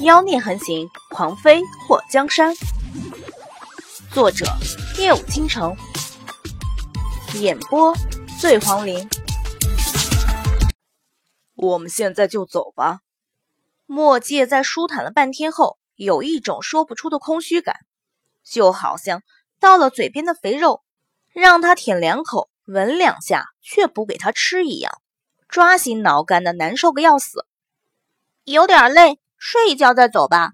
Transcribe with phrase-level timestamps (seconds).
[0.00, 2.54] 妖孽横行，狂飞破江山。
[4.12, 4.44] 作者：
[4.98, 5.74] 夜舞倾城，
[7.40, 7.96] 演播：
[8.38, 9.08] 醉黄林。
[11.54, 13.00] 我们现在就走吧。
[13.86, 17.76] 墨界在舒坦了半天后，有一种说不出的空虚感，
[18.44, 19.22] 就好像
[19.58, 20.82] 到了嘴边的肥肉，
[21.32, 25.00] 让他舔两口、闻两下，却不给他吃一样，
[25.48, 27.46] 抓心挠肝的，难受个要死。
[28.44, 30.52] 有点累，睡一觉再走吧。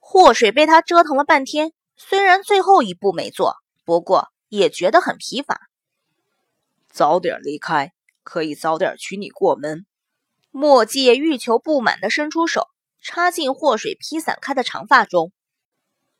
[0.00, 1.72] 祸水被他折腾了半天。
[2.00, 5.60] 虽然最后一步没做，不过也觉得很疲乏。
[6.88, 7.92] 早点离开，
[8.22, 9.84] 可以早点娶你过门。
[10.52, 12.68] 墨界欲求不满地伸出手，
[13.02, 15.32] 插进祸水披散开的长发中。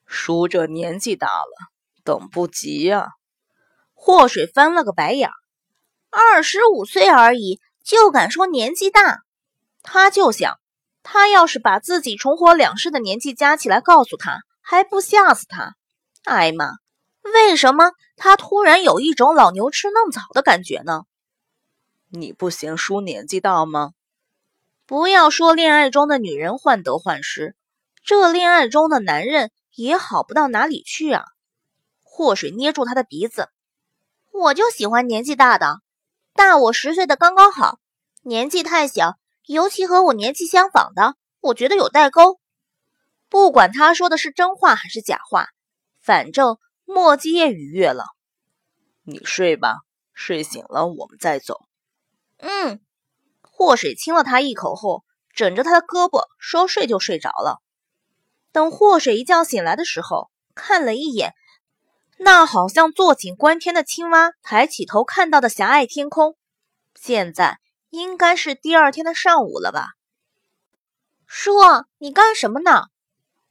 [0.05, 1.71] 叔这年纪大了，
[2.03, 3.11] 等不及呀。
[3.95, 5.31] 祸水翻了个白眼
[6.11, 9.21] ：“二十五岁而已，就敢说年纪大？”
[9.83, 10.59] 他就想，
[11.11, 14.41] 他要是把自己重活两世的年纪加起来告诉他。
[14.61, 15.77] 还不吓死他！
[16.25, 16.75] 艾玛，
[17.23, 21.05] 为什么他突然有一种老牛吃嫩草的感觉呢？
[22.11, 23.93] 你不嫌叔年纪大吗？
[24.85, 27.57] 不要说恋爱中的女人患得患失，
[28.05, 31.25] 这恋爱中的男人也好不到哪里去啊！
[32.03, 33.49] 祸水捏住他的鼻子，
[34.31, 35.79] 我就喜欢年纪大的，
[36.35, 37.79] 大我十岁的刚刚好，
[38.21, 39.17] 年纪太小，
[39.49, 42.39] 尤其和我年纪相仿的，我觉得有代沟。
[43.31, 45.49] 不管他说的是真话还是假话，
[46.03, 48.05] 反正墨迹也愉悦了。
[49.05, 49.79] 你睡吧，
[50.13, 51.63] 睡醒了我们再走。
[52.37, 52.81] 嗯，
[53.41, 57.63] 祸水亲了他一口后，枕着他的胳膊说睡就睡着了。
[58.53, 61.33] 等祸水一觉醒来的时候，看了一眼
[62.19, 66.37] 那好像坐井观天的青蛙，抬起头看到的狭隘天空。
[66.95, 67.59] 现在
[67.91, 69.91] 应该是第二天的上午了吧？
[71.27, 71.53] 叔，
[71.99, 72.87] 你干什么呢？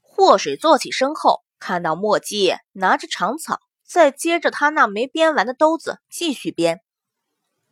[0.01, 6.81] 祸水坐起身后，看到墨迹拿着长草，再接着他那没编完的兜子继续编。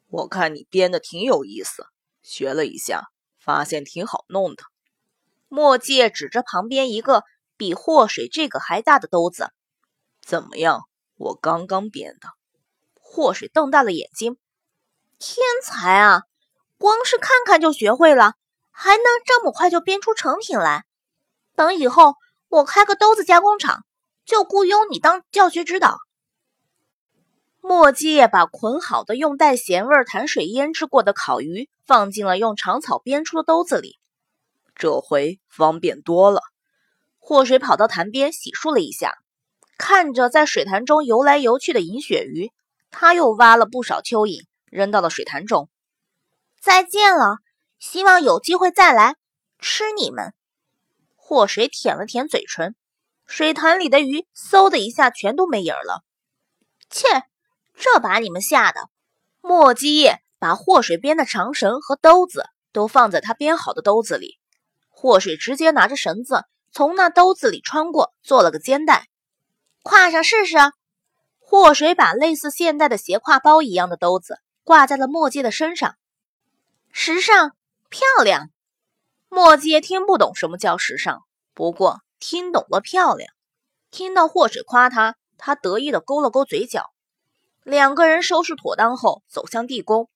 [0.10, 1.88] 我看你编的挺有意思，
[2.22, 3.10] 学了一下，
[3.40, 4.64] 发现挺好弄的。
[5.48, 7.24] 墨迹指着旁边一个
[7.58, 9.52] 比祸水这个还大的兜子，
[10.22, 10.88] 怎么样？
[11.18, 12.30] 我刚刚编的。
[12.94, 14.38] 祸水瞪大了眼睛，
[15.18, 16.24] 天才啊！
[16.78, 18.34] 光是看看就学会了，
[18.72, 20.86] 还能这么快就编出成品来？
[21.56, 22.16] 等以后。
[22.48, 23.84] 我开个兜子加工厂，
[24.24, 25.98] 就雇佣你当教学指导。
[27.60, 33.98] 墨迹把捆好的用带咸味潭水腌制过的烤鱼放进了用长草编出的兜子里，
[34.74, 36.40] 这回方便多了。
[37.18, 39.16] 祸水跑到潭边洗漱了一下，
[39.78, 42.54] 看着在水潭中游来游去的银鳕鱼，
[42.90, 45.68] 他又挖了不少蚯蚓扔到了水潭中。
[46.66, 47.38] 再见了，
[47.78, 49.18] 希望有机会再来
[49.60, 50.34] 吃你们。
[51.16, 52.76] 祸水舔了舔嘴唇，
[53.28, 56.04] 水潭里的鱼嗖的一下全都没影了。
[56.90, 57.08] 切，
[57.76, 58.90] 这把你们吓的！
[59.42, 60.10] 墨迹
[60.40, 64.40] 把祸水编的长绳和兜子都放在他编好的兜子里，
[64.90, 69.06] 祸水直接拿着绳子从那兜子里穿过，做了个肩带，
[69.84, 70.58] 挎上试试。
[71.38, 75.96] 祸水把类似现代的斜挎包一样的兜子挂在了墨迹的身上，
[76.98, 77.52] 时尚
[77.90, 78.50] 漂亮。
[79.28, 81.24] 墨迹听不懂什么叫时尚，
[81.54, 83.30] 不过听懂了漂亮。
[83.92, 86.94] 听到祸水夸他，他得意的勾了勾嘴角。
[87.64, 90.10] 两个人收拾妥当后，走向地宫。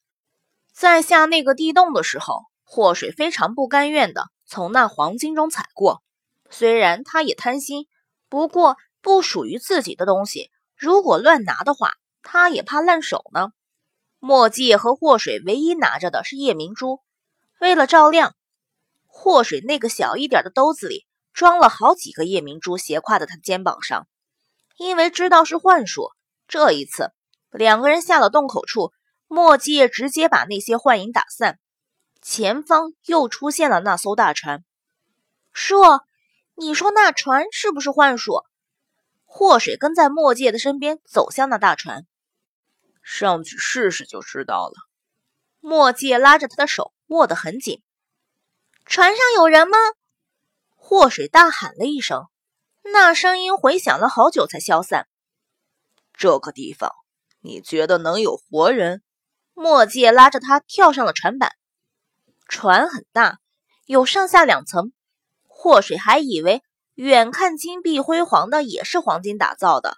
[0.71, 6.01] 在下那个地洞的时候，祸水非常不甘愿的从那黄金中踩过。
[6.49, 7.87] 虽然他也贪心，
[8.29, 11.91] 不过不属于自己的东西，如果乱拿的话，
[12.23, 13.49] 他也怕烂手呢。
[14.19, 17.01] 墨迹和祸水唯一拿着的是夜明珠，
[17.59, 18.35] 为了照亮。
[19.05, 24.07] 祸水那个小一点的兜子里装了好几个夜明珠，斜挎在他肩膀上。
[24.77, 26.11] 因为知道是幻术，
[26.47, 27.11] 这一次
[27.49, 28.91] 两个人下了洞口处，
[29.27, 31.57] 墨迹直接把那些幻影打散。
[32.21, 34.63] 前方又出现了那艘大船。
[35.53, 35.75] 叔，
[36.55, 38.43] 你说那船是不是幻术？
[39.25, 42.05] 祸水跟在墨界的身边走向那大船，
[43.11, 44.75] 上去试试就知道了。
[45.59, 47.81] 墨界拉着他的手握得很紧。
[48.85, 49.77] 船上有人吗？
[50.75, 52.27] 祸水大喊了一声，
[52.83, 55.07] 那声音回响了好久才消散。
[56.13, 56.91] 这个地方，
[57.41, 59.01] 你觉得能有活人？
[59.55, 61.53] 墨界拉着他跳上了船板。
[62.47, 63.39] 船很大，
[63.85, 64.93] 有上下两层。
[65.47, 66.63] 祸水还以为
[66.93, 69.97] 远看金碧辉煌的也是黄金打造的，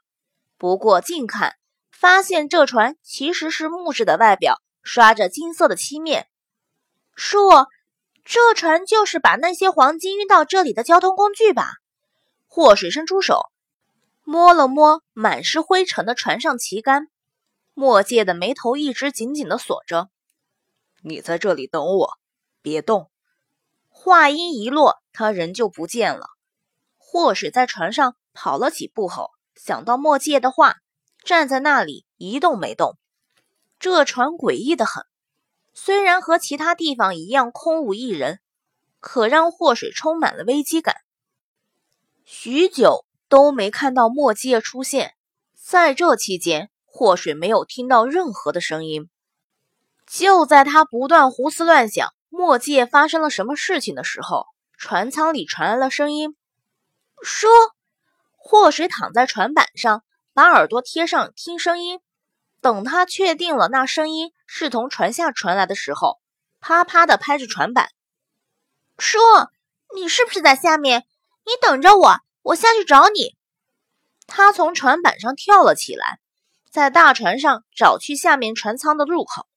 [0.57, 1.57] 不过近看
[2.01, 6.27] 发现这船其实是木质的外表，刷着金色的漆面。
[7.15, 7.37] 叔。
[8.23, 11.73] 这船就是把那些黄金运到这里的交通工具吧？
[12.47, 13.51] 祸水伸出手，
[14.23, 17.07] 摸了摸满是灰尘的船上旗杆。
[17.75, 20.09] 墨界的眉头一直紧紧的锁着。
[21.03, 22.13] 你在这里等我，
[22.63, 23.11] 别动。
[23.89, 26.29] 话音一落，他人就不见了。
[26.97, 30.77] 祸水在船上跑了几步后，想到墨界的话，
[31.23, 32.97] 站在那里一动没动。
[33.79, 35.05] 这船诡异的很，
[35.73, 38.39] 虽然和其他地方一样空无一人，
[38.99, 40.95] 可让祸水充满了危机感。
[42.25, 45.15] 许久都没看到墨界出现，
[45.55, 49.09] 在这期间，祸水没有听到任何的声音。
[50.05, 54.45] 就在他不断胡思乱想墨界发生了什么事情的时候，
[54.77, 56.35] 船舱里传来了声音
[57.23, 57.49] ：“说。”
[58.43, 60.03] 祸水躺在船板上，
[60.33, 61.99] 把耳朵贴上听声音。
[62.61, 66.19] 等他确定了那声音是从船下传来的时候，
[66.59, 67.89] 啪啪的拍着船板，
[68.99, 69.19] 说
[69.95, 71.07] ：“你是不是在下面？
[71.43, 73.35] 你等着我，我下去找你。”
[74.27, 76.19] 他从船板上跳了起来，
[76.69, 79.47] 在大船上找去下面船舱的入口。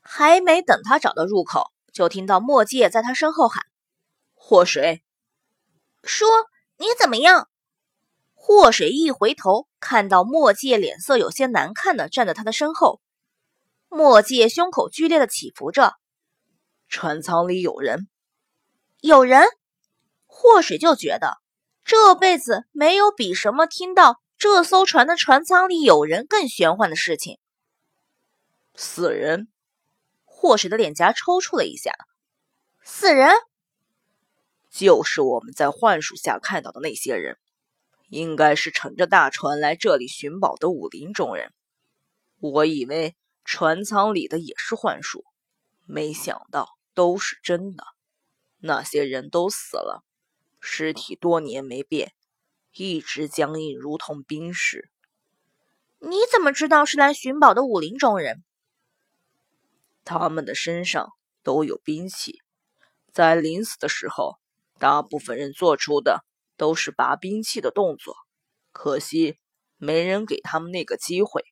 [0.00, 3.66] 还没等他找到入口，就听到墨界在他身后喊
[4.34, 5.02] ：“祸水，
[6.04, 6.28] 说
[6.78, 7.48] 你怎么样？”
[8.44, 13.00] 祸水一回头，看到墨界脸色有些难看的站在他的身后。
[13.88, 15.94] 墨界胸口剧烈的起伏着。
[16.88, 18.08] 船舱里有人，
[19.00, 19.44] 有人。
[20.26, 21.36] 祸水就觉得
[21.84, 27.38] 这辈子没有比什么听到这艘船的船舱里有人更玄幻的事情。
[28.74, 29.46] 死人。
[30.24, 31.94] 祸水的脸颊抽搐了一下。
[32.82, 33.32] 死人，
[34.68, 37.38] 就是我们在幻术下看到的那些人。
[38.12, 41.50] 应该是乘着大船来这里寻宝的武林中人。
[42.40, 45.24] 我以为船舱里的也是幻术，
[45.86, 47.84] 没想到都是真的。
[48.58, 50.04] 那些人都死了，
[50.60, 52.12] 尸体多年没变，
[52.74, 54.90] 一直僵硬，如同冰石。
[55.98, 58.44] 你怎么知道是来寻宝的武林中人？
[60.04, 62.42] 他们的身上都有兵器，
[63.10, 64.36] 在临死的时候，
[64.78, 66.26] 大部分人做出的。
[66.56, 68.14] 都是拔兵器的动作，
[68.72, 69.38] 可惜
[69.76, 71.44] 没人给他们那个机会。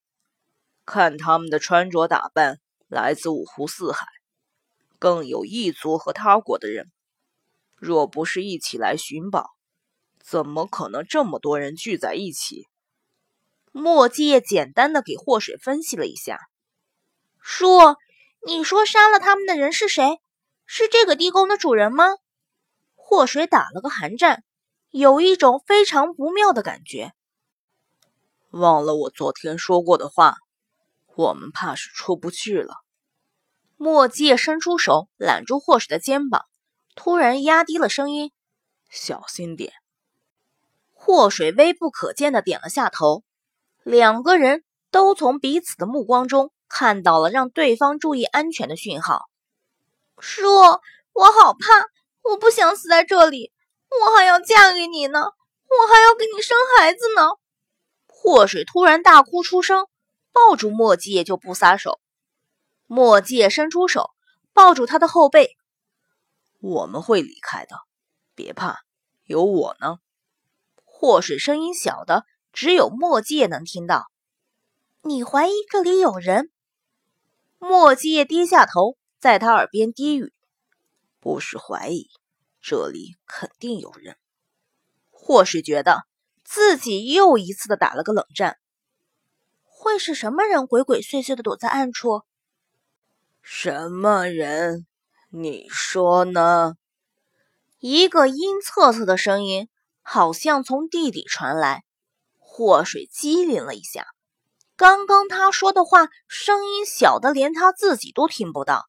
[0.84, 2.58] 看他们的穿着打扮，
[2.88, 4.06] 来自五湖四海，
[4.98, 6.90] 更有异族和他国的人。
[7.76, 9.50] 若不是一起来寻宝，
[10.18, 12.66] 怎么可能这么多人聚在一起？
[13.72, 16.40] 墨界简单的给祸水分析了一下，
[17.40, 17.96] 说
[18.44, 20.20] ：“你说杀了他们的人是谁？
[20.66, 22.04] 是这个地宫的主人吗？”
[22.96, 24.44] 祸水打了个寒战。
[24.90, 27.12] 有一种非常不妙的感觉。
[28.50, 30.34] 忘了我昨天说过的话，
[31.14, 32.74] 我们怕是出不去了。
[33.76, 36.46] 墨界伸出手揽住霍水的肩膀，
[36.96, 38.32] 突然压低了声音
[38.90, 39.72] ：“小心点。”
[40.92, 43.22] 霍水微不可见的点了下头。
[43.84, 49.22] 两个人都从彼此的目光中看到了让对方注意安全的讯号。
[50.18, 50.44] 叔
[51.14, 51.86] ：“我好怕，
[52.22, 53.52] 我不想死在这里。”
[53.90, 57.22] 我还要嫁给你呢，我还要给你生孩子呢！
[58.06, 59.86] 祸水突然大哭出声，
[60.32, 62.00] 抱住墨界就不撒手。
[62.86, 64.10] 墨界伸出手
[64.52, 65.56] 抱住他的后背，
[66.60, 67.76] 我们会离开的，
[68.34, 68.80] 别怕，
[69.24, 69.98] 有我呢。
[70.84, 74.10] 祸水声音小的只有墨界能听到。
[75.02, 76.50] 你怀疑这里有人？
[77.58, 80.32] 墨界低下头，在他耳边低语
[81.20, 82.10] ：“不是怀疑。”
[82.60, 84.16] 这里肯定有人。
[85.10, 86.04] 或是觉得
[86.44, 88.58] 自己又一次的打了个冷战。
[89.64, 92.22] 会是什么人鬼鬼祟祟的躲在暗处？
[93.42, 94.86] 什么人？
[95.30, 96.74] 你说呢？
[97.78, 99.68] 一个阴恻恻的声音，
[100.02, 101.84] 好像从地底传来。
[102.38, 104.06] 祸水机灵了一下，
[104.76, 108.86] 刚刚他说的话声音小的连他自己都听不到，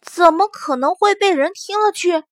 [0.00, 2.24] 怎么可能会被人听了去？